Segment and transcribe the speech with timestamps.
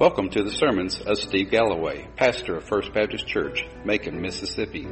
[0.00, 4.88] Welcome to the sermons of Steve Galloway, pastor of First Baptist Church, Macon, Mississippi.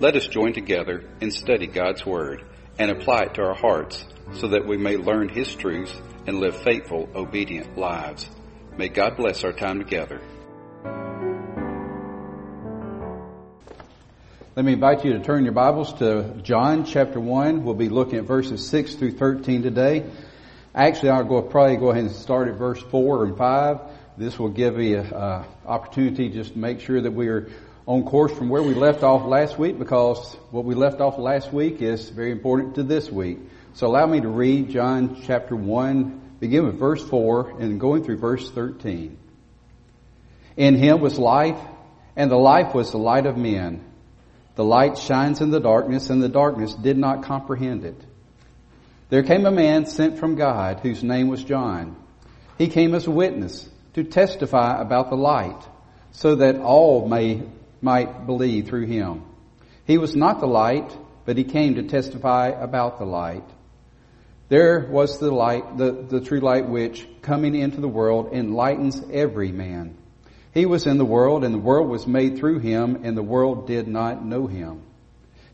[0.00, 2.42] Let us join together and study God's Word
[2.76, 5.94] and apply it to our hearts so that we may learn His truths
[6.26, 8.28] and live faithful, obedient lives.
[8.76, 10.20] May God bless our time together.
[14.56, 17.62] Let me invite you to turn your Bibles to John chapter 1.
[17.62, 20.10] We'll be looking at verses 6 through 13 today.
[20.74, 23.80] Actually, I'll go, probably go ahead and start at verse 4 and 5.
[24.16, 25.12] This will give me an
[25.64, 27.48] opportunity just to make sure that we are
[27.86, 31.50] on course from where we left off last week because what we left off last
[31.50, 33.38] week is very important to this week.
[33.72, 38.18] So allow me to read John chapter 1, begin with verse 4 and going through
[38.18, 39.16] verse 13.
[40.58, 41.58] In him was life,
[42.14, 43.82] and the life was the light of men.
[44.56, 47.98] The light shines in the darkness, and the darkness did not comprehend it.
[49.08, 51.96] There came a man sent from God whose name was John.
[52.58, 55.60] He came as a witness to testify about the light,
[56.12, 57.42] so that all may,
[57.80, 59.22] might believe through him.
[59.86, 63.44] He was not the light, but he came to testify about the light.
[64.48, 69.50] There was the light, the, the true light which, coming into the world, enlightens every
[69.50, 69.96] man.
[70.52, 73.66] He was in the world, and the world was made through him, and the world
[73.66, 74.82] did not know him.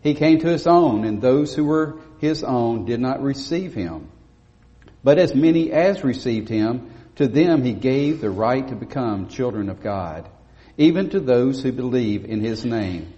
[0.01, 4.09] He came to his own, and those who were his own did not receive him.
[5.05, 9.69] But as many as received him, to them he gave the right to become children
[9.69, 10.29] of God,
[10.77, 13.13] even to those who believe in his name,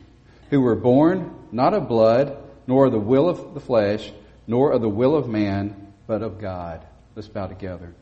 [0.49, 4.11] who were born not of blood, nor of the will of the flesh,
[4.47, 6.83] nor of the will of man, but of God.
[7.15, 7.95] Let's bow together.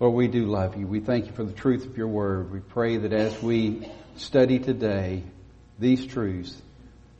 [0.00, 0.88] Lord, we do love you.
[0.88, 2.50] We thank you for the truth of your word.
[2.50, 5.22] We pray that as we study today
[5.78, 6.60] these truths,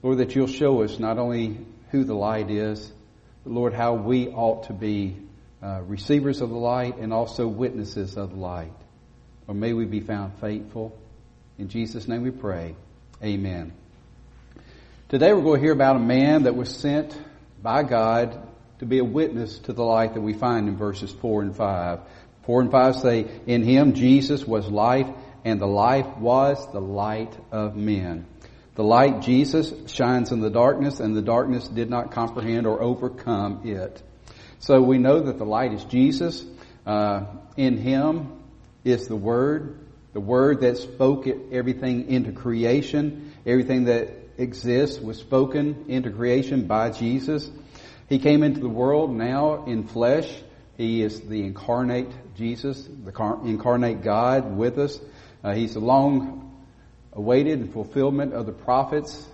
[0.02, 1.56] Lord, that you'll show us not only
[1.92, 2.92] who the light is,
[3.44, 5.16] but Lord, how we ought to be
[5.62, 8.72] uh, receivers of the light and also witnesses of the light.
[9.46, 10.96] Or may we be found faithful.
[11.58, 12.74] In Jesus' name we pray.
[13.22, 13.72] Amen.
[15.08, 17.18] Today we're going to hear about a man that was sent
[17.62, 18.36] by God
[18.80, 22.00] to be a witness to the light that we find in verses 4 and 5.
[22.44, 25.08] 4 and 5 say, In him Jesus was life,
[25.44, 28.26] and the life was the light of men.
[28.74, 33.62] The light, Jesus, shines in the darkness, and the darkness did not comprehend or overcome
[33.64, 34.02] it.
[34.66, 36.44] So we know that the light is Jesus.
[36.84, 38.32] Uh, in Him
[38.82, 39.78] is the Word,
[40.12, 43.32] the Word that spoke everything into creation.
[43.46, 47.48] Everything that exists was spoken into creation by Jesus.
[48.08, 50.28] He came into the world now in flesh.
[50.76, 54.98] He is the incarnate Jesus, the incarnate God with us.
[55.44, 56.66] Uh, he's the long
[57.12, 59.28] awaited fulfillment of the prophets,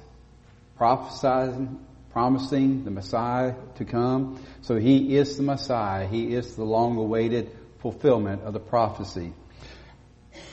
[0.76, 1.80] prophesying
[2.12, 4.42] promising the Messiah to come.
[4.60, 6.06] So he is the Messiah.
[6.06, 7.50] He is the long awaited
[7.80, 9.32] fulfillment of the prophecy.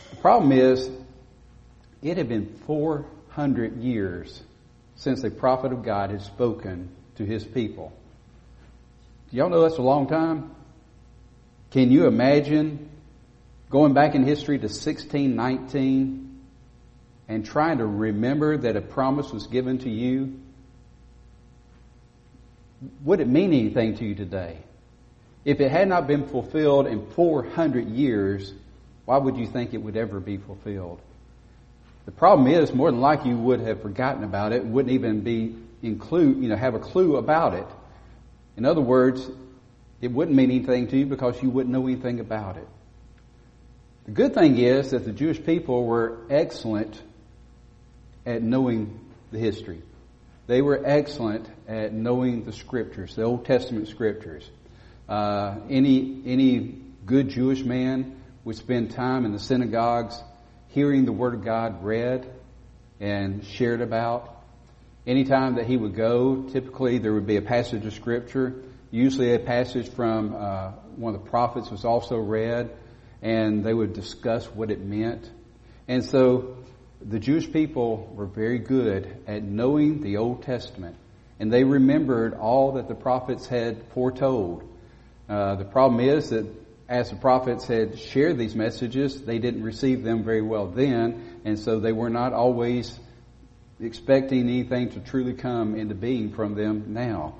[0.10, 0.90] The problem is,
[2.02, 4.42] it had been 400 years
[4.96, 7.94] since a prophet of God had spoken to his people.
[9.30, 10.56] Do y'all know that's a long time?
[11.72, 12.90] Can you imagine
[13.70, 16.42] going back in history to 1619
[17.28, 20.40] and trying to remember that a promise was given to you
[23.04, 24.58] would it mean anything to you today?
[25.46, 28.54] If it had not been fulfilled in 400 years,
[29.06, 31.02] why would you think it would ever be fulfilled?
[32.06, 35.56] The problem is, more than likely, you would have forgotten about it, wouldn't even be
[35.82, 37.68] include, you know, have a clue about it.
[38.58, 39.26] In other words,
[40.02, 42.68] it wouldn't mean anything to you because you wouldn't know anything about it.
[44.06, 47.02] The good thing is that the Jewish people were excellent
[48.26, 49.00] at knowing
[49.32, 49.82] the history.
[50.50, 54.50] They were excellent at knowing the scriptures, the Old Testament scriptures.
[55.08, 60.20] Uh, any any good Jewish man would spend time in the synagogues
[60.70, 62.28] hearing the Word of God read
[63.00, 64.44] and shared about.
[65.06, 68.56] Anytime that he would go, typically there would be a passage of Scripture.
[68.90, 72.72] Usually a passage from uh, one of the prophets was also read,
[73.22, 75.30] and they would discuss what it meant.
[75.88, 76.58] And so
[77.02, 80.96] the Jewish people were very good at knowing the Old Testament,
[81.40, 84.64] and they remembered all that the prophets had foretold.
[85.28, 86.46] Uh, the problem is that
[86.90, 91.58] as the prophets had shared these messages, they didn't receive them very well then, and
[91.58, 93.00] so they were not always
[93.80, 97.36] expecting anything to truly come into being from them now.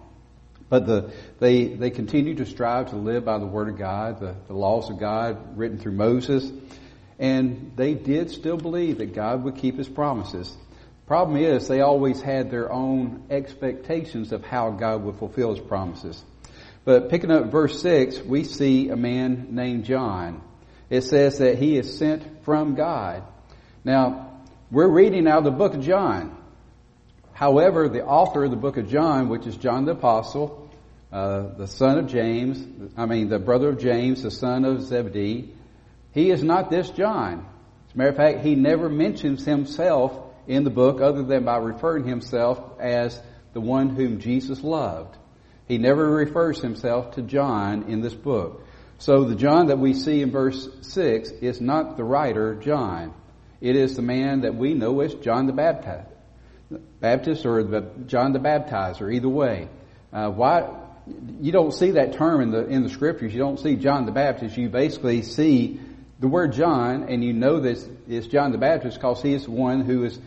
[0.70, 4.36] But the, they, they continue to strive to live by the Word of God, the,
[4.48, 6.50] the laws of God written through Moses.
[7.20, 10.56] And they did still believe that God would keep his promises.
[11.06, 16.24] Problem is, they always had their own expectations of how God would fulfill his promises.
[16.86, 20.42] But picking up verse 6, we see a man named John.
[20.90, 23.24] It says that he is sent from God.
[23.84, 24.40] Now,
[24.72, 26.38] we're reading out of the book of John.
[27.34, 30.70] However, the author of the book of John, which is John the Apostle,
[31.12, 32.64] uh, the son of James,
[32.96, 35.54] I mean, the brother of James, the son of Zebedee,
[36.14, 37.46] he is not this John.
[37.88, 40.18] As a matter of fact, he never mentions himself
[40.48, 43.20] in the book other than by referring himself as
[43.54, 45.16] the one whom Jesus loved.
[45.68, 48.66] He never refers himself to John in this book.
[48.98, 53.14] So the John that we see in verse 6 is not the writer John.
[53.62, 56.10] It is the man that we know as John the Baptist,
[57.00, 59.70] Baptist or the John the Baptizer, either way.
[60.12, 60.70] Uh, why,
[61.40, 63.34] you don't see that term in the, in the scriptures.
[63.34, 64.58] You don't see John the Baptist.
[64.58, 65.80] You basically see
[66.20, 69.82] the word John and you know this is John the Baptist because he is one
[69.82, 70.20] who is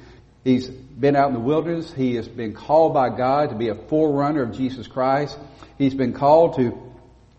[0.45, 1.93] He's been out in the wilderness.
[1.93, 5.39] He has been called by God to be a forerunner of Jesus Christ.
[5.79, 6.77] He's been called to,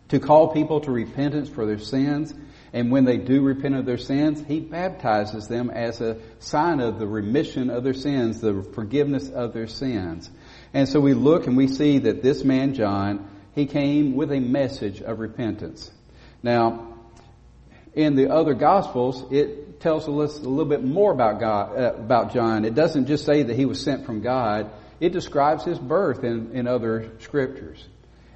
[0.09, 2.33] to call people to repentance for their sins.
[2.71, 6.97] And when they do repent of their sins, He baptizes them as a sign of
[6.97, 10.29] the remission of their sins, the forgiveness of their sins.
[10.73, 14.39] And so we look and we see that this man, John, he came with a
[14.39, 15.91] message of repentance.
[16.41, 16.92] Now,
[17.95, 22.33] in the other Gospels, it tells us a little bit more about God, uh, about
[22.33, 22.65] John.
[22.65, 24.71] It doesn't just say that he was sent from God.
[24.99, 27.85] It describes his birth in, in other scriptures.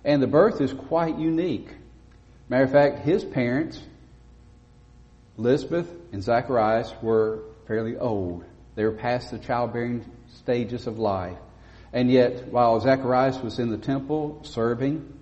[0.03, 1.69] And the birth is quite unique.
[2.49, 3.81] Matter of fact, his parents,
[5.37, 8.45] Elizabeth and Zacharias, were fairly old.
[8.75, 10.05] They were past the childbearing
[10.35, 11.37] stages of life.
[11.91, 15.13] And yet, while Zacharias was in the temple serving,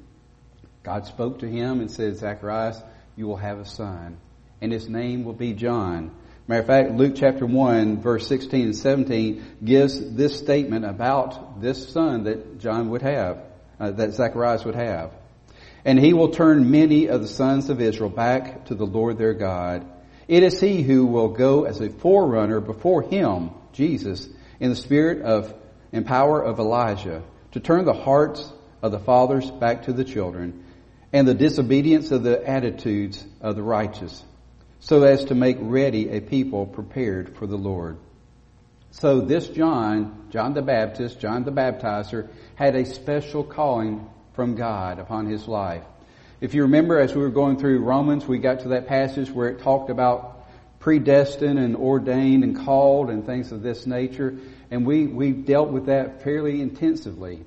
[0.84, 2.82] God spoke to him and said, Zacharias,
[3.16, 4.18] you will have a son
[4.62, 6.12] and his name will be John.
[6.48, 11.90] Matter of fact, Luke chapter 1 verse 16 and 17 gives this statement about this
[11.90, 13.44] son that John would have,
[13.80, 15.12] uh, that Zacharias would have.
[15.84, 19.34] And he will turn many of the sons of Israel back to the Lord their
[19.34, 19.86] God.
[20.28, 24.28] It is he who will go as a forerunner before him, Jesus,
[24.60, 25.54] in the spirit of
[25.92, 27.22] and power of Elijah,
[27.52, 28.52] to turn the hearts
[28.82, 30.65] of the fathers back to the children,
[31.16, 34.22] and the disobedience of the attitudes of the righteous
[34.82, 37.98] so as to make ready a people prepared for the Lord.
[38.92, 45.00] So this John, John the Baptist, John the Baptizer, had a special calling from God
[45.00, 45.86] upon his life.
[46.42, 49.48] If you remember as we were going through Romans, we got to that passage where
[49.48, 50.46] it talked about
[50.82, 54.38] predestined and ordained and called and things of this nature.
[54.70, 57.46] And we, we dealt with that fairly intensively.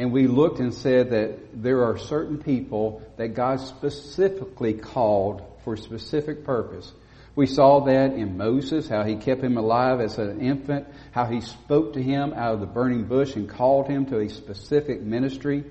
[0.00, 5.74] And we looked and said that there are certain people that God specifically called for
[5.74, 6.90] a specific purpose.
[7.36, 11.42] We saw that in Moses, how he kept him alive as an infant, how he
[11.42, 15.64] spoke to him out of the burning bush and called him to a specific ministry.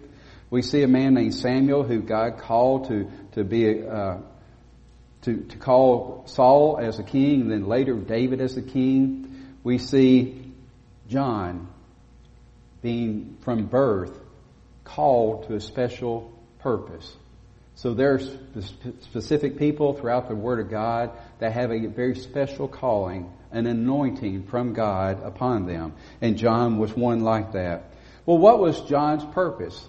[0.51, 4.17] We see a man named Samuel who God called to, to be, uh,
[5.23, 9.55] to, to call Saul as a king, and then later David as a king.
[9.63, 10.53] We see
[11.07, 11.67] John
[12.83, 14.18] being from birth
[14.95, 17.15] called to a special purpose.
[17.75, 18.29] So there's
[19.01, 24.47] specific people throughout the Word of God that have a very special calling, an anointing
[24.47, 25.93] from God upon them.
[26.19, 27.93] And John was one like that.
[28.25, 29.87] Well, what was John's purpose?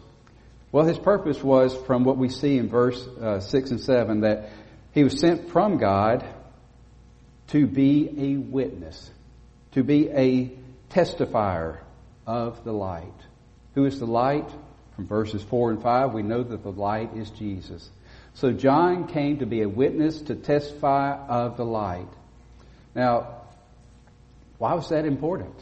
[0.71, 4.51] Well, his purpose was from what we see in verse uh, 6 and 7 that
[4.93, 6.25] he was sent from God
[7.49, 9.11] to be a witness,
[9.73, 10.53] to be a
[10.91, 11.79] testifier
[12.25, 13.13] of the light.
[13.75, 14.49] Who is the light?
[15.01, 17.89] From verses 4 and 5, we know that the light is Jesus.
[18.35, 22.09] So John came to be a witness to testify of the light.
[22.95, 23.41] Now,
[24.59, 25.55] why was that important?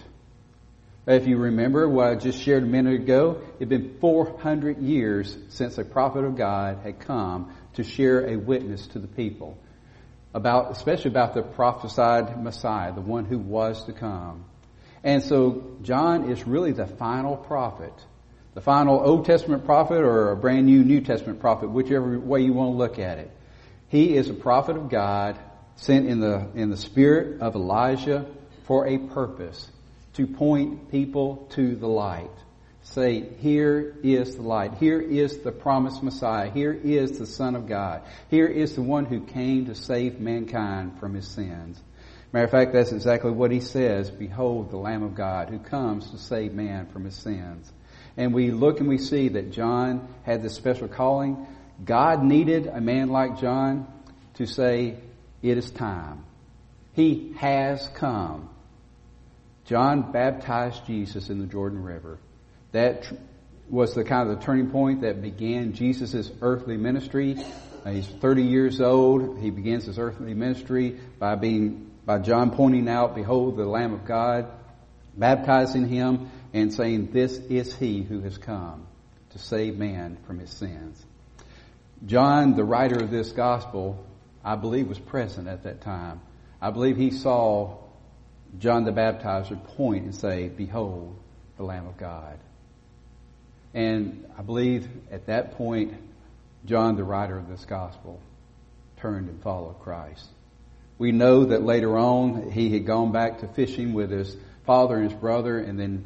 [1.07, 5.37] If you remember what I just shared a minute ago, it had been 400 years
[5.51, 9.57] since a prophet of God had come to share a witness to the people
[10.35, 14.47] about, especially about the prophesied Messiah, the one who was to come.
[15.05, 17.95] And so John is really the final prophet
[18.59, 22.53] the final Old Testament prophet or a brand new New Testament prophet, whichever way you
[22.53, 23.31] want to look at it.
[23.87, 25.39] He is a prophet of God
[25.77, 28.27] sent in the, in the spirit of Elijah
[28.65, 29.71] for a purpose
[30.15, 32.33] to point people to the light.
[32.83, 34.75] Say, here is the light.
[34.75, 36.51] Here is the promised Messiah.
[36.51, 38.03] Here is the Son of God.
[38.29, 41.81] Here is the one who came to save mankind from his sins.
[42.33, 44.11] Matter of fact, that's exactly what he says.
[44.11, 47.73] Behold the Lamb of God who comes to save man from his sins.
[48.19, 51.47] And we look and we see that John had this special calling.
[51.83, 53.87] God needed a man like John
[54.35, 54.97] to say,
[55.41, 56.25] it is time.
[56.95, 58.51] He has come.
[59.67, 62.19] John baptized Jesus in the Jordan River.
[62.73, 63.07] That
[63.71, 67.37] was the kind of the turning point that began Jesus' earthly ministry.
[67.87, 69.39] he's 30 years old.
[69.39, 74.05] He begins his earthly ministry by being, by John pointing out, behold the Lamb of
[74.05, 74.51] God,
[75.17, 78.87] baptizing him and saying, this is he who has come
[79.31, 81.05] to save man from his sins.
[82.07, 84.05] John, the writer of this gospel,
[84.45, 86.21] I believe was present at that time.
[86.61, 87.77] I believe he saw
[88.59, 91.17] John the Baptizer point and say, behold
[91.57, 92.39] the Lamb of God.
[93.75, 95.95] And I believe at that point,
[96.65, 98.21] John, the writer of this gospel,
[98.97, 100.27] turned and followed Christ.
[100.99, 104.37] We know that later on he had gone back to fishing with his
[104.67, 106.05] father and his brother, and then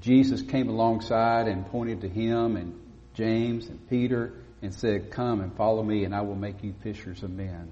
[0.00, 2.78] Jesus came alongside and pointed to him and
[3.14, 7.22] James and Peter and said, Come and follow me, and I will make you fishers
[7.22, 7.70] of men.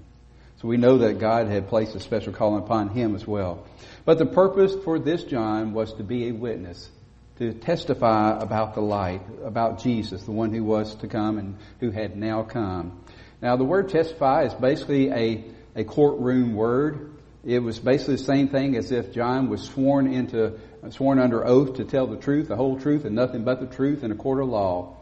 [0.61, 3.65] So we know that God had placed a special calling upon him as well.
[4.05, 6.89] But the purpose for this John was to be a witness
[7.37, 11.89] to testify about the light, about Jesus, the one who was to come and who
[11.89, 13.01] had now come.
[13.41, 15.45] Now the word testify is basically a,
[15.75, 17.13] a courtroom word.
[17.45, 20.59] It was basically the same thing as if John was sworn into,
[20.89, 24.03] sworn under oath to tell the truth, the whole truth, and nothing but the truth
[24.03, 24.95] in a court of law.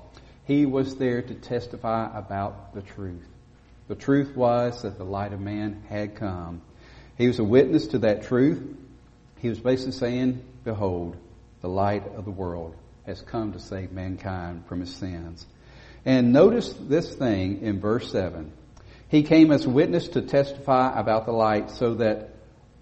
[0.46, 3.28] He was there to testify about the truth.
[3.88, 6.62] The truth was that the light of man had come.
[7.18, 8.62] He was a witness to that truth.
[9.40, 11.16] He was basically saying, behold,
[11.62, 15.46] the light of the world, has come to save mankind from his sins.
[16.06, 18.52] And notice this thing in verse 7.
[19.10, 22.30] He came as witness to testify about the light so that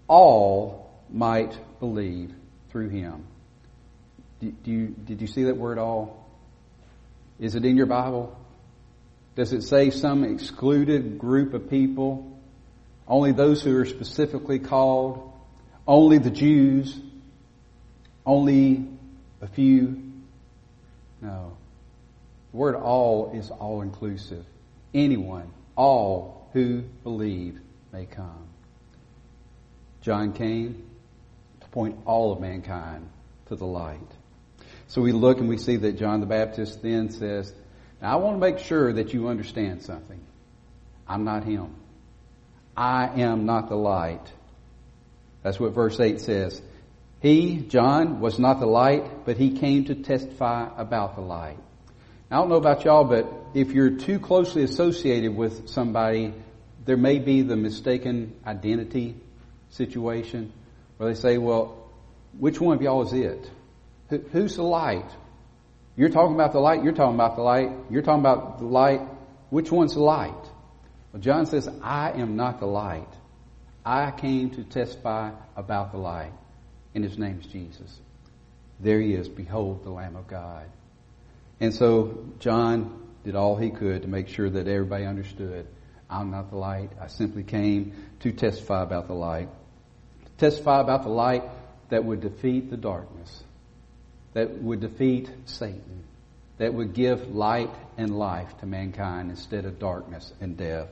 [0.07, 2.33] all might believe
[2.75, 3.23] through him.
[4.41, 6.27] Do you, did you see that word all?
[7.39, 8.37] Is it in your Bible?
[9.37, 12.37] Does it say some excluded group of people?
[13.07, 15.31] Only those who are specifically called?
[15.87, 16.99] Only the Jews?
[18.25, 18.85] only
[19.39, 20.01] a few.
[21.21, 21.55] No.
[22.51, 24.45] The word all is all inclusive.
[24.93, 27.57] Anyone, all who believe
[27.93, 28.47] may come.
[30.01, 30.84] John came
[31.75, 33.07] point all of mankind
[33.47, 33.99] to the light.
[34.87, 37.53] So we look and we see that John the Baptist then says,
[38.01, 40.21] Now I want to make sure that you understand something.
[41.05, 41.75] I'm not him.
[42.77, 44.25] I am not the light.
[45.43, 46.61] That's what verse 8 says.
[47.21, 51.57] He, John, was not the light, but he came to testify about the light.
[52.31, 56.33] I don't know about y'all, but if you're too closely associated with somebody,
[56.85, 59.15] there may be the mistaken identity
[59.71, 60.53] situation
[60.97, 61.89] where they say, well,
[62.37, 63.49] which one of y'all is it?
[64.31, 65.09] Who's the light?
[65.95, 69.01] You're talking about the light, you're talking about the light, you're talking about the light.
[69.49, 70.33] Which one's the light?
[71.13, 73.07] Well, John says, I am not the light.
[73.85, 76.33] I came to testify about the light
[76.95, 77.99] and his name is Jesus.
[78.79, 79.27] There he is.
[79.27, 80.65] Behold the Lamb of God.
[81.59, 85.67] And so John did all he could to make sure that everybody understood
[86.09, 86.91] I'm not the light.
[87.01, 89.49] I simply came to testify about the light.
[90.37, 91.43] Testify about the light
[91.89, 93.43] that would defeat the darkness,
[94.33, 96.03] that would defeat Satan,
[96.57, 100.89] that would give light and life to mankind instead of darkness and death.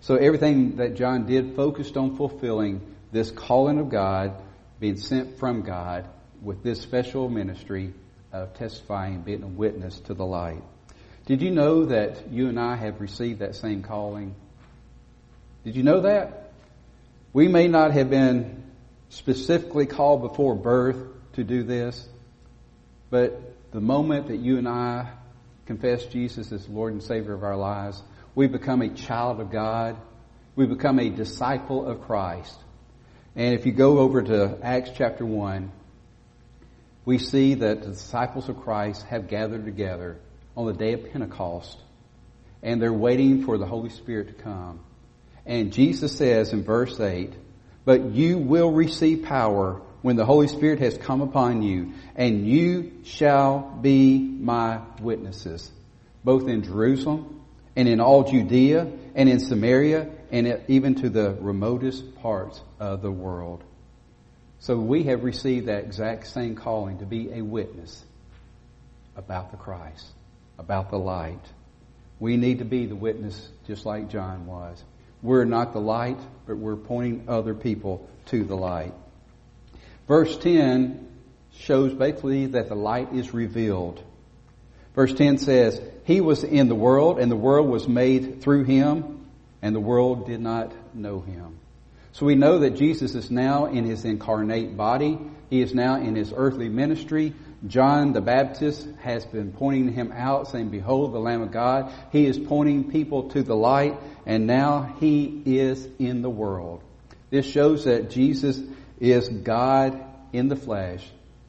[0.00, 2.80] So everything that John did focused on fulfilling
[3.12, 4.34] this calling of God
[4.78, 6.08] being sent from God
[6.42, 7.92] with this special ministry
[8.32, 10.62] of testifying, being a witness to the light.
[11.26, 14.34] Did you know that you and I have received that same calling?
[15.64, 16.52] Did you know that?
[17.32, 18.59] We may not have been
[19.10, 20.96] specifically called before birth
[21.34, 22.08] to do this,
[23.10, 25.10] but the moment that you and I
[25.66, 28.02] confess Jesus as Lord and Savior of our lives,
[28.34, 29.96] we become a child of God.
[30.56, 32.56] We become a disciple of Christ.
[33.36, 35.70] And if you go over to Acts chapter 1,
[37.04, 40.18] we see that the disciples of Christ have gathered together
[40.56, 41.78] on the day of Pentecost
[42.62, 44.80] and they're waiting for the Holy Spirit to come.
[45.46, 47.32] And Jesus says in verse 8,
[47.84, 52.92] but you will receive power when the Holy Spirit has come upon you and you
[53.04, 55.70] shall be my witnesses,
[56.24, 57.42] both in Jerusalem
[57.76, 63.10] and in all Judea and in Samaria and even to the remotest parts of the
[63.10, 63.62] world.
[64.60, 68.04] So we have received that exact same calling to be a witness
[69.16, 70.06] about the Christ,
[70.58, 71.40] about the light.
[72.18, 74.82] We need to be the witness just like John was.
[75.22, 78.94] We're not the light, but we're pointing other people to the light.
[80.08, 81.06] Verse 10
[81.54, 84.02] shows basically that the light is revealed.
[84.94, 89.20] Verse 10 says, He was in the world, and the world was made through Him,
[89.62, 91.58] and the world did not know him.
[92.12, 95.18] So we know that Jesus is now in his incarnate body.
[95.48, 97.34] He is now in his earthly ministry
[97.66, 101.92] John the Baptist has been pointing him out, saying, Behold the Lamb of God.
[102.10, 106.82] He is pointing people to the light, and now he is in the world.
[107.28, 108.60] This shows that Jesus
[108.98, 110.02] is God
[110.32, 111.06] in the flesh,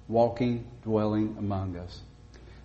[0.08, 2.00] walking, dwelling among us.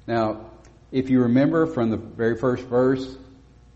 [0.07, 0.51] Now,
[0.91, 3.17] if you remember from the very first verse,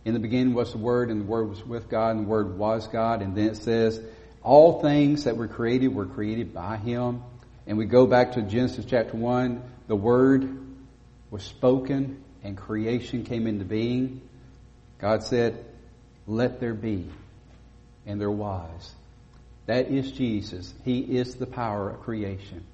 [0.04, 2.58] in the beginning was the Word, and the Word was with God, and the Word
[2.58, 4.00] was God, and then it says,
[4.42, 7.22] all things that were created were created by Him.
[7.66, 10.58] And we go back to Genesis chapter 1, the Word
[11.30, 14.22] was spoken, and creation came into being.
[14.98, 15.64] God said,
[16.26, 17.08] let there be,
[18.06, 18.94] and there was.
[19.66, 20.72] That is Jesus.
[20.84, 22.64] He is the power of creation.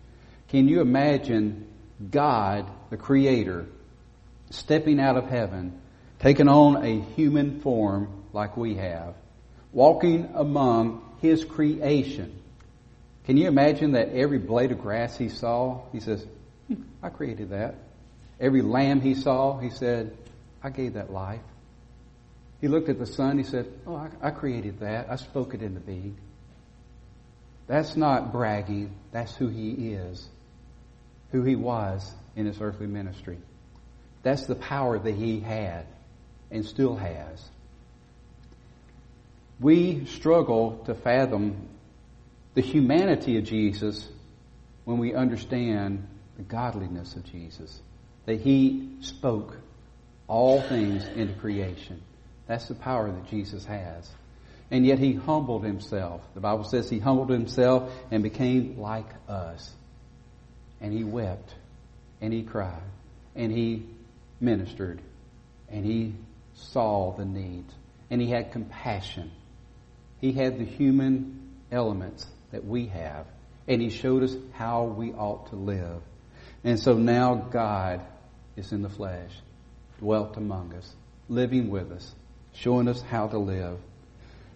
[0.49, 1.67] Can you imagine
[2.11, 3.67] God, the Creator,
[4.51, 5.81] stepping out of heaven,
[6.21, 9.15] taking on a human form like we have,
[9.73, 12.41] walking among His creation?
[13.27, 16.25] Can you imagine that every blade of grass He saw, He says,
[16.69, 17.75] hmm, I created that.
[18.41, 20.17] Every lamb He saw, He said,
[20.63, 21.41] I gave that life.
[22.61, 25.11] He looked at the sun, He said, Oh, I, I created that.
[25.11, 26.17] I spoke it into being.
[27.67, 28.93] That's not bragging.
[29.11, 30.29] That's who he is,
[31.33, 33.39] who he was in his earthly ministry.
[34.23, 35.87] That's the power that he had
[36.51, 37.45] and still has.
[39.59, 41.69] We struggle to fathom
[42.57, 44.09] the humanity of Jesus
[44.87, 46.09] when we understand
[46.39, 47.81] the godliness of Jesus.
[48.25, 49.59] That he spoke
[50.27, 52.03] all things into creation.
[52.47, 54.11] That's the power that Jesus has.
[54.71, 56.23] And yet he humbled himself.
[56.33, 59.71] The Bible says he humbled himself and became like us.
[60.81, 61.55] And he wept
[62.23, 62.83] and he cried
[63.35, 63.87] and he
[64.41, 65.03] ministered
[65.69, 66.15] and he
[66.55, 67.75] saw the needs
[68.11, 69.31] and he had compassion.
[70.23, 73.27] He had the human elements that we have
[73.69, 76.01] and he showed us how we ought to live.
[76.65, 78.01] And so now God
[78.57, 79.31] is in the flesh,
[79.99, 80.91] dwelt among us,
[81.29, 82.15] living with us,
[82.55, 83.79] showing us how to live.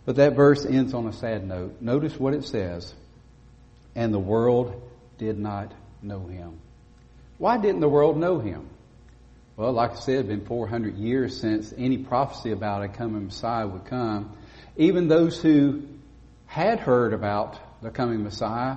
[0.07, 1.77] But that verse ends on a sad note.
[1.83, 2.95] Notice what it says.
[3.95, 4.81] And the world
[5.19, 6.59] did not know him.
[7.37, 8.67] Why didn't the world know him?
[9.57, 13.67] Well, like I said, it's been 400 years since any prophecy about a coming Messiah
[13.67, 14.35] would come.
[14.79, 15.83] Even those who
[16.47, 18.77] had heard about the coming Messiah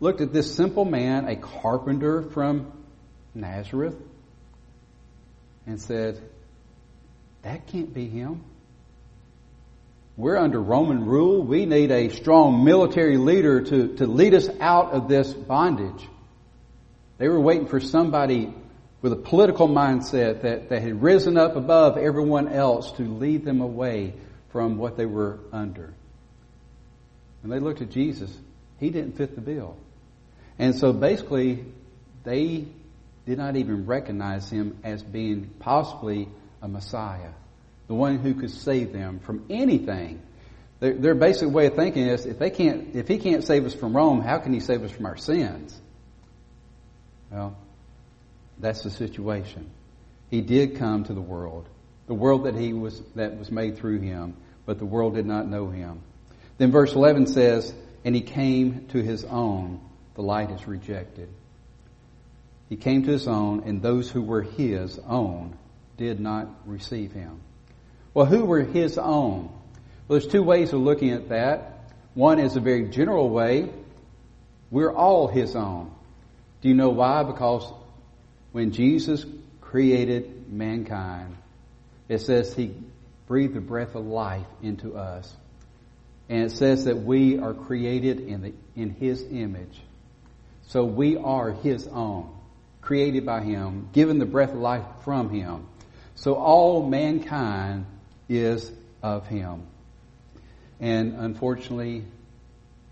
[0.00, 2.72] looked at this simple man, a carpenter from
[3.34, 3.96] Nazareth,
[5.66, 6.20] and said,
[7.42, 8.42] that can't be him.
[10.16, 11.42] We're under Roman rule.
[11.42, 16.08] We need a strong military leader to, to lead us out of this bondage.
[17.18, 18.54] They were waiting for somebody
[19.02, 23.60] with a political mindset that, that had risen up above everyone else to lead them
[23.60, 24.14] away
[24.50, 25.92] from what they were under.
[27.42, 28.34] And they looked at Jesus.
[28.84, 29.78] He didn't fit the bill.
[30.58, 31.64] And so basically,
[32.22, 32.66] they
[33.24, 36.28] did not even recognize him as being possibly
[36.60, 37.30] a Messiah
[37.86, 40.20] the one who could save them from anything.
[40.80, 43.74] Their, their basic way of thinking is if they can't, if he can't save us
[43.74, 45.78] from Rome, how can he save us from our sins?
[47.30, 47.56] Well,
[48.58, 49.70] that's the situation.
[50.30, 51.68] He did come to the world,
[52.06, 55.48] the world that he was that was made through him, but the world did not
[55.48, 56.00] know him.
[56.58, 59.80] Then verse 11 says, "And he came to his own;
[60.14, 61.28] the light is rejected."
[62.68, 65.56] He came to his own, and those who were his own
[65.96, 67.40] did not receive him.
[68.12, 69.50] Well, who were his own?
[70.08, 71.92] Well, there's two ways of looking at that.
[72.14, 73.70] One is a very general way.
[74.70, 75.90] We're all his own.
[76.62, 77.22] Do you know why?
[77.22, 77.70] Because
[78.52, 79.24] when Jesus
[79.60, 81.36] created mankind,
[82.08, 82.74] it says he
[83.26, 85.34] breathed the breath of life into us.
[86.28, 89.80] And it says that we are created in, the, in his image.
[90.68, 92.34] So we are his own,
[92.80, 95.66] created by him, given the breath of life from him.
[96.14, 97.86] So all mankind
[98.28, 98.70] is
[99.02, 99.66] of him.
[100.80, 102.04] And unfortunately,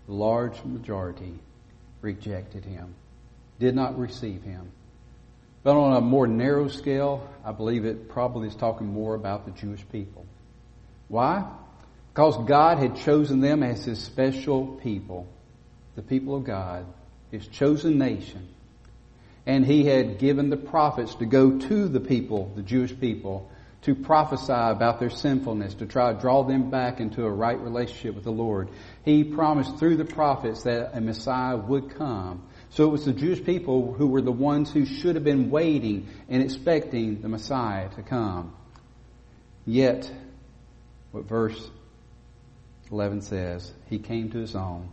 [0.05, 1.33] the large majority
[2.01, 2.93] rejected him,
[3.59, 4.71] did not receive him.
[5.63, 9.51] But on a more narrow scale, I believe it probably is talking more about the
[9.51, 10.25] Jewish people.
[11.07, 11.45] Why?
[12.13, 15.27] Because God had chosen them as his special people,
[15.95, 16.85] the people of God,
[17.31, 18.49] his chosen nation.
[19.47, 23.49] And he had given the prophets to go to the people, the Jewish people,
[23.81, 28.13] to prophesy about their sinfulness, to try to draw them back into a right relationship
[28.13, 28.69] with the Lord.
[29.03, 32.43] He promised through the prophets that a Messiah would come.
[32.69, 36.07] So it was the Jewish people who were the ones who should have been waiting
[36.29, 38.55] and expecting the Messiah to come.
[39.65, 40.09] Yet,
[41.11, 41.69] what verse
[42.91, 44.89] 11 says, He came to His own,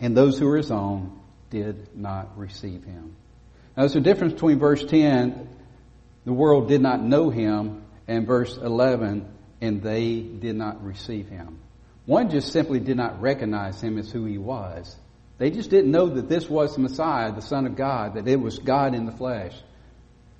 [0.00, 1.20] and those who were His own
[1.50, 3.16] did not receive Him.
[3.76, 5.48] Now, there's a difference between verse 10,
[6.24, 9.26] the world did not know him, and verse 11,
[9.60, 11.58] and they did not receive him.
[12.06, 14.94] One just simply did not recognize him as who he was.
[15.38, 18.40] They just didn't know that this was the Messiah, the Son of God, that it
[18.40, 19.54] was God in the flesh.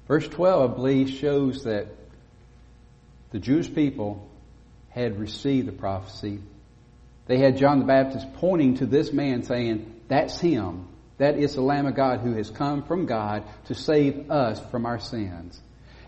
[0.06, 1.87] Verse 12, I believe, shows that
[3.30, 4.28] the Jewish people
[4.90, 6.40] had received the prophecy.
[7.30, 10.88] They had John the Baptist pointing to this man saying, That's him.
[11.18, 14.84] That is the Lamb of God who has come from God to save us from
[14.84, 15.60] our sins.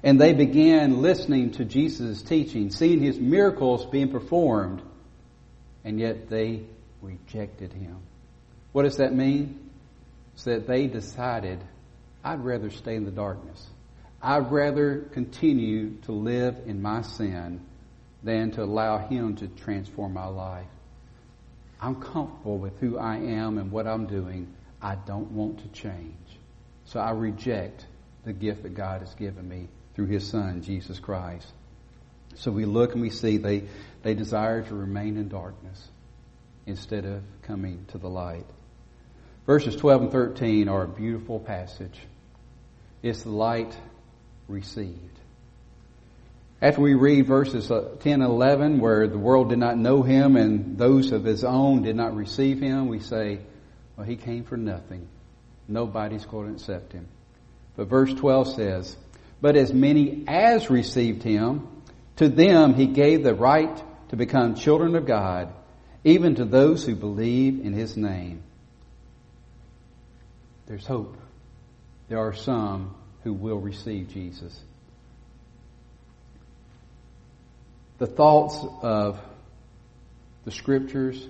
[0.03, 4.83] And they began listening to Jesus' teaching, seeing his miracles being performed,
[5.85, 6.65] and yet they
[7.01, 7.99] rejected him.
[8.73, 9.71] What does that mean?
[10.35, 11.63] It's that they decided,
[12.25, 13.65] I'd rather stay in the darkness.
[14.21, 17.61] I'd rather continue to live in my sin
[18.25, 20.67] than to allow Him to transform my life.
[21.83, 24.55] I'm comfortable with who I am and what I'm doing.
[24.81, 26.17] I don't want to change.
[26.85, 27.85] So I reject
[28.25, 31.47] the gift that God has given me through His Son, Jesus Christ.
[32.37, 33.65] So we look and we see they,
[34.03, 35.89] they desire to remain in darkness
[36.67, 38.47] instead of coming to the light.
[39.45, 41.99] Verses 12 and 13 are a beautiful passage.
[43.03, 43.77] It's the light
[44.47, 45.12] received.
[46.63, 50.37] After we read verses uh, 10 and 11 where the world did not know him
[50.37, 53.41] and those of his own did not receive him, we say,
[53.97, 55.09] well, he came for nothing.
[55.67, 57.09] Nobody's going to accept him.
[57.75, 58.97] But verse 12 says,
[59.41, 61.67] But as many as received him,
[62.17, 65.53] to them he gave the right to become children of God,
[66.05, 68.45] even to those who believe in his name.
[70.67, 71.17] There's hope.
[72.09, 72.95] There are some
[73.25, 74.57] who will receive Jesus.
[78.03, 79.21] The thoughts of
[80.45, 81.25] the scriptures,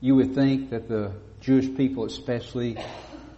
[0.00, 2.78] you would think that the Jewish people especially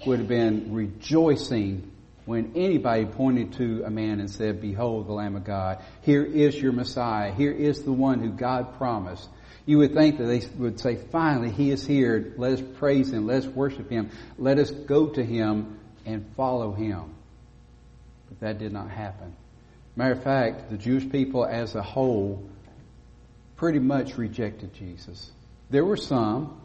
[0.06, 1.90] would have been rejoicing
[2.26, 5.82] when anybody pointed to a man and said, Behold the Lamb of God.
[6.02, 7.34] Here is your Messiah.
[7.34, 9.28] Here is the one who God promised.
[9.66, 12.34] You would think that they would say, Finally, He is here.
[12.36, 13.26] Let us praise Him.
[13.26, 14.10] Let us worship Him.
[14.38, 17.16] Let us go to Him and follow Him.
[18.28, 19.34] But that did not happen.
[19.96, 22.48] Matter of fact, the Jewish people as a whole
[23.60, 25.30] pretty much rejected Jesus.
[25.68, 26.58] There were some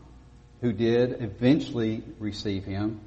[0.62, 3.02] who did eventually receive him,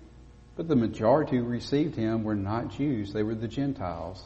[0.57, 3.14] but the majority who received him were not Jews.
[3.14, 4.22] They were the Gentiles.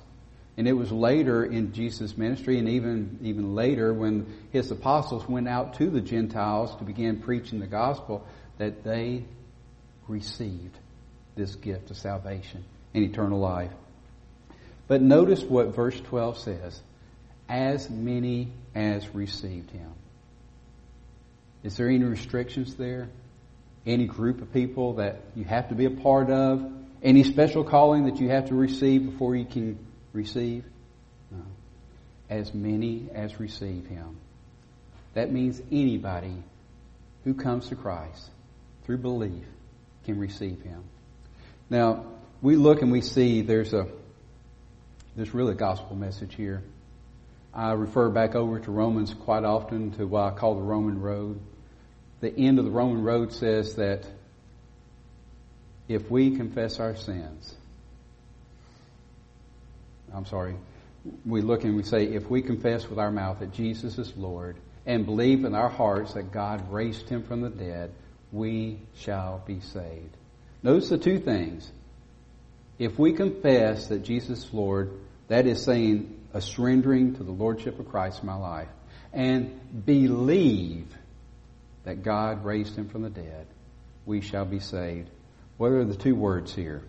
[0.57, 5.47] And it was later in Jesus' ministry and even, even later when his apostles went
[5.47, 8.27] out to the Gentiles to begin preaching the gospel
[8.59, 9.23] that they
[10.09, 10.77] received
[11.37, 13.71] this gift of salvation and eternal life.
[14.89, 16.81] But notice what verse 12 says.
[17.49, 19.93] As many as received him.
[21.63, 23.09] Is there any restrictions there?
[23.87, 26.71] Any group of people that you have to be a part of?
[27.03, 29.79] Any special calling that you have to receive before you can
[30.13, 30.65] receive?
[31.31, 31.43] No.
[32.31, 34.17] As many as receive him.
[35.15, 36.43] That means anybody
[37.25, 38.31] who comes to Christ
[38.85, 39.45] through belief
[40.05, 40.83] can receive him.
[41.71, 42.05] Now,
[42.41, 43.87] we look and we see there's a
[45.15, 46.63] there's really a gospel message here.
[47.55, 51.41] I refer back over to Romans quite often to what I call the Roman road.
[52.21, 54.07] The end of the Roman road says that
[55.89, 57.55] if we confess our sins,
[60.15, 60.57] I'm sorry,
[61.27, 64.57] we look and we say, if we confess with our mouth that Jesus is Lord
[64.87, 67.93] and believe in our hearts that God raised him from the dead,
[68.31, 70.17] we shall be saved.
[70.63, 71.71] Notice the two things.
[72.79, 74.93] If we confess that Jesus is Lord,
[75.29, 78.69] that is saying a surrendering to the Lordship of Christ in my life.
[79.13, 80.87] And believe
[81.85, 83.47] that God raised him from the dead,
[84.07, 85.11] we shall be saved.
[85.59, 86.83] What are the two words here?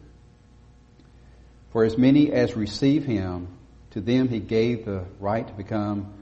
[1.71, 3.47] For as many as receive him,
[3.91, 6.13] to them he gave the right to become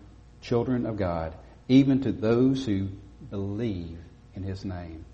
[0.42, 1.34] children of God,
[1.68, 2.90] even to those who
[3.30, 3.98] believe
[4.34, 5.06] in his name.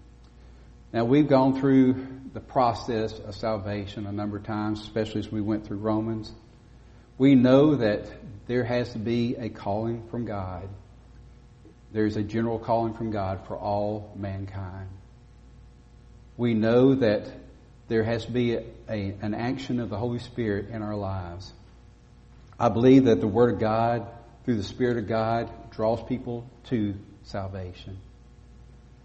[0.94, 5.42] Now we've gone through the process of salvation a number of times, especially as we
[5.42, 6.32] went through Romans.
[7.18, 8.06] We know that
[8.48, 10.68] there has to be a calling from God.
[11.92, 14.90] There's a general calling from God for all mankind.
[16.36, 17.28] We know that
[17.88, 21.52] there has to be a, a, an action of the Holy Spirit in our lives.
[22.60, 24.08] I believe that the Word of God,
[24.46, 27.98] through the Spirit of God, draws people to salvation.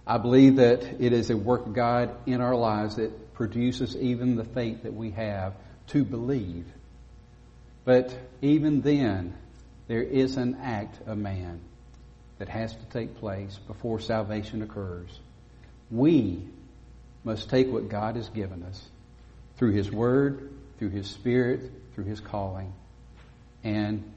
[0.06, 4.36] I believe that it is a work of God in our lives that produces even
[4.36, 5.54] the faith that we have
[5.88, 6.66] to believe.
[7.84, 9.34] But even then,
[9.88, 11.60] there is an act of man
[12.38, 15.10] that has to take place before salvation occurs.
[15.90, 16.42] We
[17.24, 18.82] must take what God has given us
[19.56, 22.72] through His Word, through His Spirit, through His calling,
[23.62, 24.12] and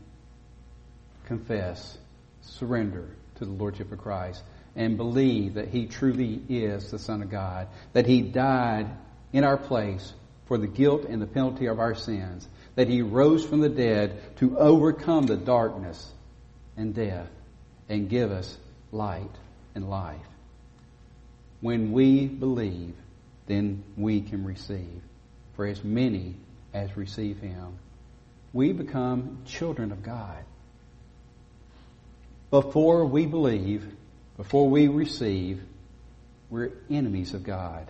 [1.26, 1.98] confess,
[2.42, 4.44] surrender to the Lordship of Christ,
[4.76, 8.88] and believe that He truly is the Son of God, that He died
[9.34, 10.14] in our place
[10.48, 14.38] for the guilt and the penalty of our sins, that He rose from the dead
[14.38, 16.12] to overcome the darkness
[16.78, 17.30] and death
[17.90, 18.58] and give us
[18.92, 19.32] light
[19.74, 20.20] and life.
[21.62, 22.96] When we believe,
[23.48, 25.02] then we can receive.
[25.56, 26.36] For as many
[26.74, 27.80] as receive Him,
[28.54, 30.44] we become children of God.
[32.52, 33.86] Before we believe,
[34.38, 35.62] before we receive,
[36.50, 37.90] we're enemies of God.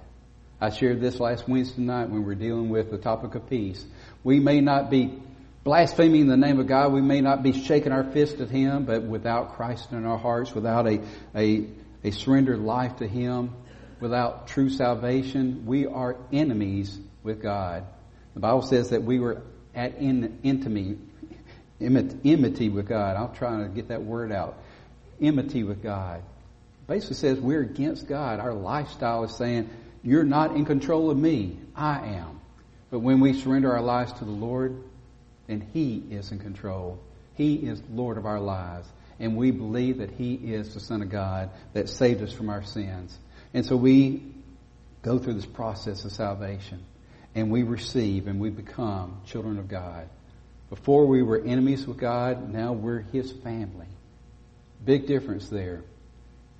[0.65, 3.85] I shared this last Wednesday night when we were dealing with the topic of peace.
[4.23, 5.21] We may not be
[5.63, 9.03] blaspheming the name of God, we may not be shaking our fist at Him, but
[9.03, 11.03] without Christ in our hearts, without a,
[11.35, 11.67] a,
[12.03, 13.53] a surrendered life to Him,
[13.99, 17.85] without true salvation, we are enemies with God.
[18.33, 19.43] The Bible says that we were
[19.75, 20.97] at in, intimacy,
[21.79, 23.17] enmity with God.
[23.17, 24.57] I'm trying to get that word out.
[25.21, 26.23] Enmity with God.
[26.87, 28.39] Basically says we're against God.
[28.39, 29.69] Our lifestyle is saying,
[30.05, 31.57] you're not in control of me.
[31.75, 32.39] I am.
[32.91, 34.83] But when we surrender our lives to the Lord,
[35.47, 36.99] then He is in control.
[37.33, 38.87] He is Lord of our lives.
[39.19, 42.63] And we believe that He is the Son of God that saved us from our
[42.63, 43.17] sins.
[43.53, 44.21] And so we
[45.01, 46.85] go through this process of salvation
[47.33, 50.07] and we receive and we become children of God.
[50.69, 53.87] Before we were enemies with God, now we're His family.
[54.83, 55.83] Big difference there.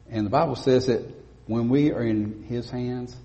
[0.10, 1.04] And the Bible says that
[1.46, 3.16] when we are in His hands,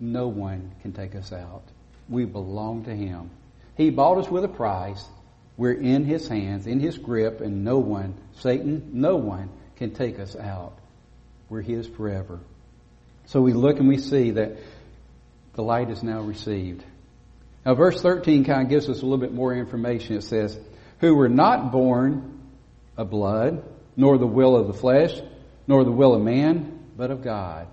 [0.00, 1.62] no one can take us out.
[2.08, 3.30] We belong to Him.
[3.76, 5.04] He bought us with a price.
[5.56, 10.18] We're in His hands, in His grip, and no one, Satan, no one can take
[10.18, 10.78] us out.
[11.48, 12.40] We're His forever.
[13.26, 14.58] So we look and we see that
[15.54, 16.84] the light is now received.
[17.64, 20.16] Now verse 13 kind of gives us a little bit more information.
[20.16, 20.56] It says,
[21.00, 22.40] who were not born
[22.96, 23.64] of blood,
[23.96, 25.18] nor the will of the flesh,
[25.66, 27.66] nor the will of man, but of God.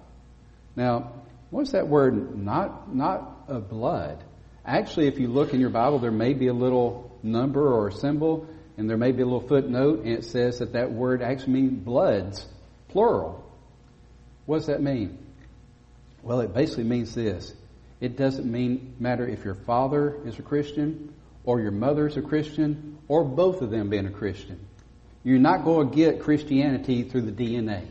[0.76, 1.12] Now,
[1.54, 2.38] what's that word?
[2.38, 4.24] Not, not of blood.
[4.66, 7.92] Actually, if you look in your Bible, there may be a little number or a
[7.92, 11.54] symbol, and there may be a little footnote, and it says that that word actually
[11.54, 12.46] means bloods,
[12.89, 13.44] plural.
[14.46, 15.18] What does that mean?
[16.24, 17.54] Well, it basically means this.
[18.02, 21.13] It doesn't mean matter if your father is a Christian,
[21.46, 24.60] or your mother is a Christian, or both of them being a Christian.
[25.24, 27.86] You're not going to get Christianity through the DNA.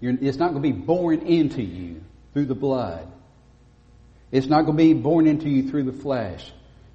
[0.00, 3.06] You're, it's not going to be born into you through the blood.
[4.30, 6.50] It's not going to be born into you through the flesh.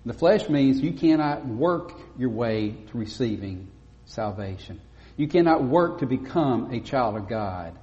[0.05, 3.69] The flesh means you cannot work your way to receiving
[4.05, 4.79] salvation.
[5.17, 7.77] You cannot work to become a child of God,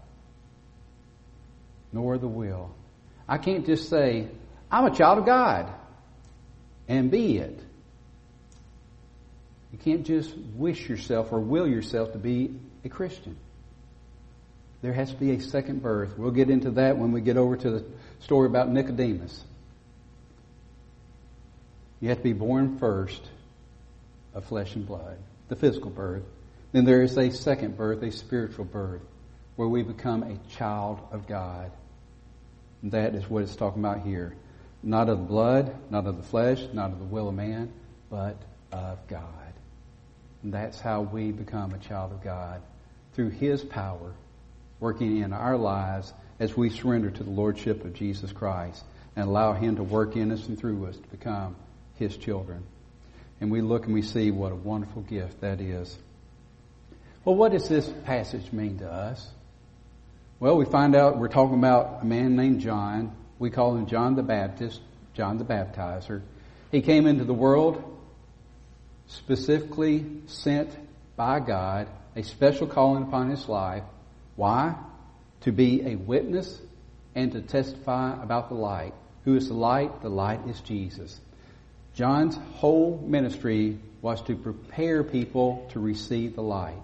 [1.93, 2.75] nor the will.
[3.29, 4.29] I can't just say,
[4.71, 5.73] I'm a child of God,
[6.89, 7.59] and be it.
[9.73, 12.55] You can't just wish yourself or will yourself to be
[12.85, 13.37] a Christian.
[14.83, 16.19] There has to be a second birth.
[16.19, 17.85] We'll get into that when we get over to the
[18.19, 19.45] story about Nicodemus.
[22.01, 23.23] You have to be born first
[24.35, 25.19] of flesh and blood,
[25.49, 26.25] the physical birth.
[26.73, 29.03] Then there is a second birth, a spiritual birth,
[29.55, 31.71] where we become a child of God.
[32.83, 34.35] That is what it's talking about here.
[34.83, 37.73] Not of the blood, not of the flesh, not of the will of man,
[38.11, 38.37] but
[38.73, 39.53] of God.
[40.43, 42.63] And that's how we become a child of God.
[43.13, 44.13] Through His power
[44.83, 49.53] working in our lives as we surrender to the Lordship of Jesus Christ and allow
[49.53, 51.55] Him to work in us and through us to become
[51.95, 52.65] His children.
[53.41, 55.97] And we look and we see what a wonderful gift that is.
[57.25, 59.25] Well, what does this passage mean to us?
[60.41, 63.15] Well, we find out we're talking about a man named John.
[63.39, 64.81] We call him John the Baptist,
[65.15, 66.23] John the Baptizer.
[66.73, 67.85] He came into the world
[69.07, 70.77] specifically sent
[71.15, 73.85] by God, a special calling upon his life
[74.37, 74.75] why?
[75.43, 76.61] To be a witness
[77.15, 78.95] and to testify about the light.
[79.25, 80.03] Who is the light?
[80.03, 81.21] The light is Jesus.
[81.95, 86.83] John's whole ministry was to prepare people to receive the light.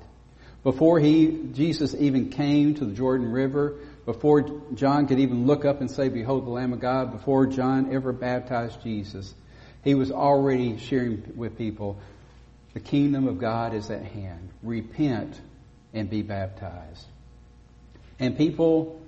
[0.62, 5.80] Before he, Jesus even came to the Jordan River, before John could even look up
[5.80, 9.34] and say, behold the Lamb of God, before John ever baptized Jesus,
[9.82, 11.98] he was already sharing with people,
[12.74, 14.50] the kingdom of God is at hand.
[14.62, 15.40] Repent
[15.94, 17.06] and be baptized.
[18.18, 19.00] And people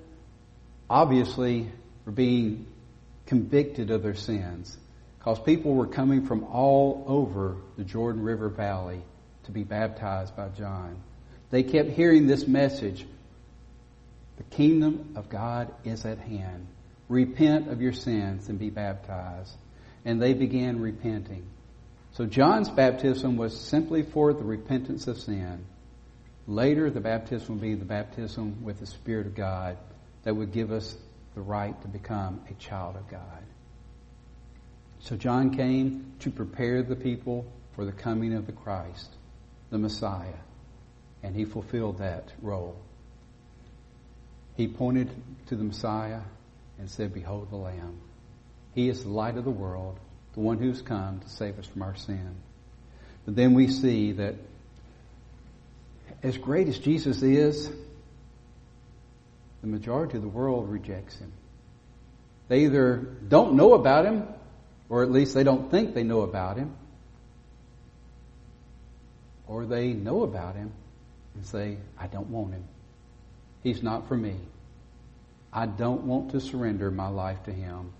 [0.88, 1.70] obviously
[2.04, 2.66] were being
[3.26, 4.76] convicted of their sins
[5.18, 9.02] because people were coming from all over the Jordan River Valley
[9.44, 10.96] to be baptized by John.
[11.50, 13.06] They kept hearing this message.
[14.36, 16.66] The kingdom of God is at hand.
[17.08, 19.52] repent of your sins and be baptized.
[20.04, 21.44] And they began repenting.
[22.12, 25.64] So John's baptism was simply for the repentance of sin.
[26.50, 29.78] Later, the baptism will be the baptism with the Spirit of God
[30.24, 30.96] that would give us
[31.36, 33.44] the right to become a child of God.
[34.98, 39.14] So John came to prepare the people for the coming of the Christ,
[39.70, 40.40] the Messiah,
[41.22, 42.76] and he fulfilled that role.
[44.56, 45.08] He pointed
[45.46, 46.22] to the Messiah
[46.80, 48.00] and said, Behold the Lamb.
[48.74, 50.00] He is the light of the world,
[50.32, 52.34] the one who's come to save us from our sin.
[53.24, 54.34] But then we see that
[56.22, 57.70] as great as Jesus is,
[59.60, 61.32] the majority of the world rejects him.
[62.48, 64.26] They either don't know about him,
[64.88, 66.74] or at least they don't think they know about him,
[69.46, 70.72] or they know about him
[71.34, 72.64] and say, I don't want him.
[73.62, 74.36] He's not for me.
[75.52, 77.92] I don't want to surrender my life to him.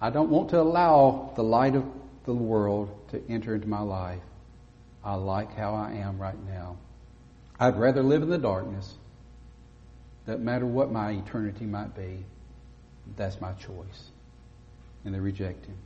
[0.00, 1.84] I don't want to allow the light of
[2.24, 4.20] the world to enter into my life.
[5.04, 6.76] I like how I am right now.
[7.60, 8.94] I'd rather live in the darkness.
[10.26, 12.24] Doesn't matter what my eternity might be.
[13.16, 14.10] That's my choice.
[15.04, 15.76] And they reject him.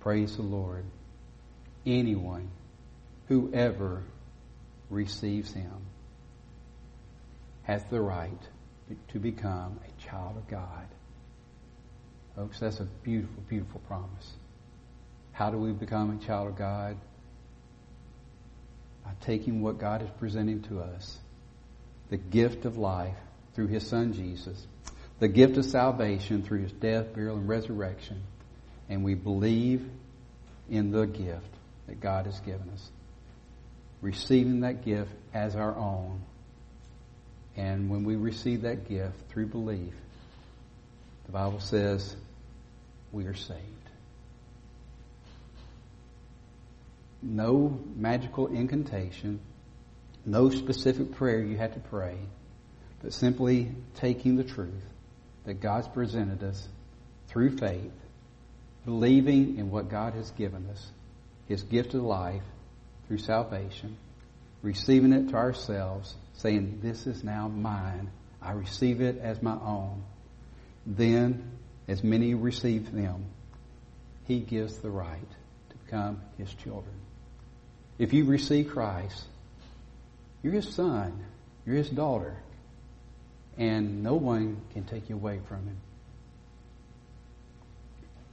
[0.00, 0.84] Praise the Lord.
[1.86, 2.50] Anyone,
[3.28, 4.02] whoever
[4.88, 5.86] receives him,
[7.62, 8.40] has the right
[9.08, 10.86] to become a child of God.
[12.34, 14.32] Folks, that's a beautiful, beautiful promise.
[15.32, 16.96] How do we become a child of God?
[19.10, 21.18] By taking what God is presenting to us
[22.10, 23.16] the gift of life
[23.54, 24.64] through His Son Jesus,
[25.18, 28.22] the gift of salvation through His death, burial, and resurrection,
[28.88, 29.88] and we believe
[30.68, 31.50] in the gift
[31.88, 32.88] that God has given us.
[34.00, 36.20] Receiving that gift as our own.
[37.56, 39.92] And when we receive that gift through belief,
[41.26, 42.14] the Bible says
[43.10, 43.79] we are saved.
[47.22, 49.40] No magical incantation,
[50.24, 52.16] no specific prayer you had to pray,
[53.02, 54.84] but simply taking the truth
[55.44, 56.68] that God's presented us
[57.28, 57.92] through faith
[58.84, 60.90] believing in what God has given us,
[61.46, 62.42] His gift of life
[63.06, 63.96] through salvation,
[64.62, 68.10] receiving it to ourselves, saying, This is now mine.
[68.42, 70.02] I receive it as my own.
[70.86, 73.26] Then, as many receive them,
[74.24, 75.30] He gives the right
[75.70, 76.94] to become His children.
[78.00, 79.26] If you receive Christ,
[80.42, 81.22] you're His son,
[81.66, 82.34] you're His daughter,
[83.58, 85.76] and no one can take you away from Him.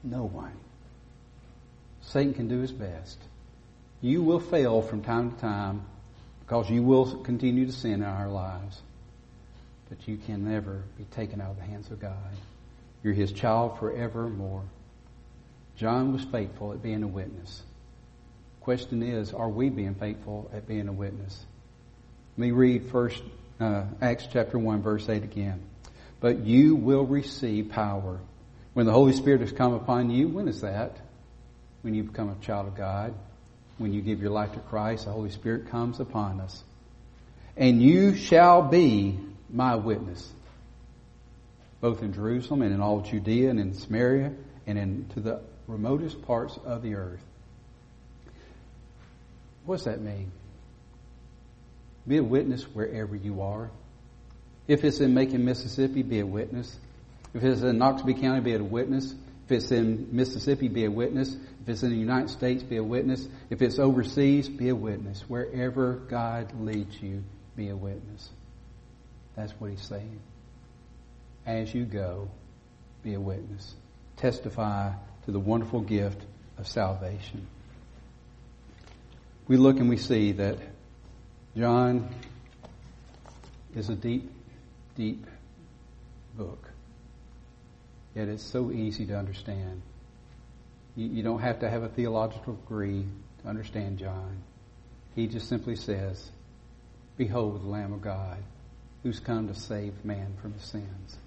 [0.04, 0.54] No one.
[2.02, 3.18] Satan can do his best.
[4.00, 5.82] You will fail from time to time
[6.40, 8.82] because you will continue to sin in our lives.
[9.90, 12.16] But you can never be taken out of the hands of God.
[13.04, 14.64] You're his child forevermore.
[15.76, 17.64] John was faithful at being a witness.
[18.68, 21.46] Question is, are we being faithful at being a witness?
[22.36, 23.24] Let me read first
[23.62, 25.62] uh, Acts chapter 1 verse 8 again.
[26.20, 28.20] But you will receive power
[28.74, 30.98] when the Holy Spirit has come upon you, when is that?
[31.82, 33.14] When you become a child of God.
[33.78, 36.62] When you give your life to Christ, the Holy Spirit comes upon us.
[37.56, 39.18] And you shall be
[39.50, 40.30] my witness,
[41.80, 44.34] both in Jerusalem and in all Judea and in Samaria
[44.66, 47.24] and in to the remotest parts of the earth.
[49.68, 50.32] What does that mean?
[52.08, 53.70] Be a witness wherever you are.
[54.66, 56.74] If it's in Macon, Mississippi, be a witness.
[57.34, 59.14] If it's in Noxubee County, be a witness.
[59.46, 61.36] If it's in Mississippi, be a witness.
[61.62, 63.28] If it's in the United States, be a witness.
[63.50, 65.22] If it's overseas, be a witness.
[65.28, 67.26] Wherever God leads you,
[67.58, 68.30] be a witness.
[69.36, 70.22] That's what he's saying.
[71.46, 72.30] As you go,
[73.04, 73.76] be a witness.
[74.16, 74.94] Testify
[75.26, 76.22] to the wonderful gift
[76.58, 77.48] of salvation.
[79.48, 80.58] We look and we see that
[81.56, 82.10] John
[83.76, 84.30] is a deep,
[84.96, 85.26] deep
[86.36, 86.70] book.
[88.14, 89.82] Yet it's so easy to understand.
[90.96, 93.06] You, you don't have to have a theological degree
[93.42, 94.44] to understand John.
[95.16, 96.30] He just simply says,
[97.16, 98.38] Behold the Lamb of God
[99.04, 101.18] who's come to save man from his sins.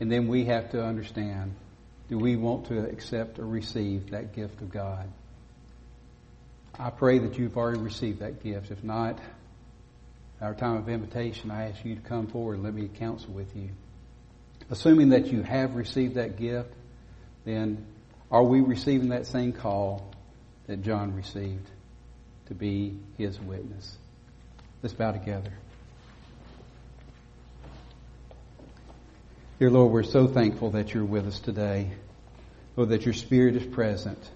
[0.00, 1.54] And then we have to understand,
[2.08, 5.06] do we want to accept or receive that gift of God?
[6.78, 8.70] I pray that you've already received that gift.
[8.70, 9.18] If not,
[10.40, 13.56] our time of invitation, I ask you to come forward and let me counsel with
[13.56, 13.70] you.
[14.70, 16.72] Assuming that you have received that gift,
[17.44, 17.84] then
[18.30, 20.12] are we receiving that same call
[20.68, 21.68] that John received
[22.46, 23.96] to be his witness?
[24.82, 25.52] Let's bow together.
[29.58, 31.90] Dear Lord, we're so thankful that you're with us today.
[32.76, 34.30] Lord, that your Spirit is present.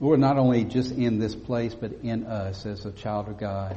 [0.00, 3.76] Lord, not only just in this place, but in us as a child of God.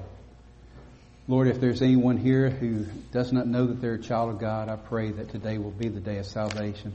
[1.27, 4.69] Lord, if there's anyone here who does not know that they're a child of God,
[4.69, 6.93] I pray that today will be the day of salvation,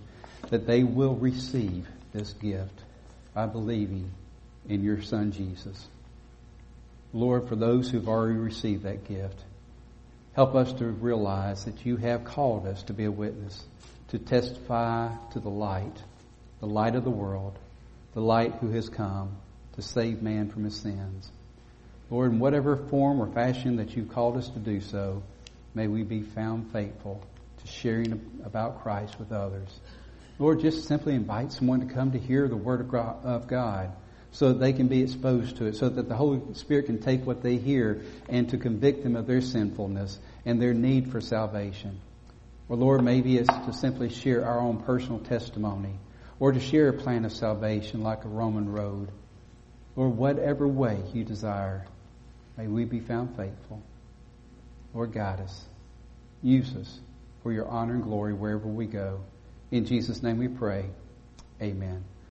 [0.51, 2.79] that they will receive this gift
[3.35, 4.11] by believing
[4.68, 5.89] in your Son Jesus.
[7.12, 9.43] Lord, for those who've already received that gift,
[10.35, 13.64] help us to realize that you have called us to be a witness
[14.09, 16.03] to testify to the light,
[16.61, 17.59] the light of the world,
[18.17, 19.37] the light who has come
[19.75, 21.31] to save man from his sins.
[22.09, 25.23] Lord, in whatever form or fashion that you've called us to do so,
[25.75, 27.23] may we be found faithful
[27.59, 29.69] to sharing about Christ with others.
[30.39, 33.93] Lord, just simply invite someone to come to hear the Word of God
[34.31, 37.27] so that they can be exposed to it, so that the Holy Spirit can take
[37.27, 38.01] what they hear
[38.31, 42.01] and to convict them of their sinfulness and their need for salvation.
[42.71, 45.99] Or Lord, maybe it's to simply share our own personal testimony
[46.39, 49.11] or to share a plan of salvation like a Roman road
[49.95, 51.87] or whatever way you desire.
[52.57, 53.82] May we be found faithful.
[54.95, 55.64] Lord, guide us.
[56.43, 57.01] Use us
[57.43, 59.20] for your honor and glory wherever we go.
[59.70, 60.87] In Jesus' name we pray.
[61.61, 62.05] Amen.